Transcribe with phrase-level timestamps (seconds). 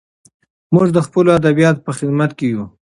[0.73, 2.63] موږ د خپلو ادیبانو په خدمت کې یو.